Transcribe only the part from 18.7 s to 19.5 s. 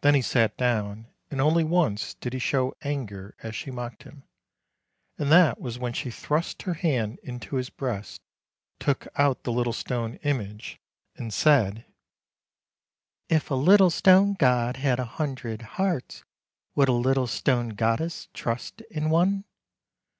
in one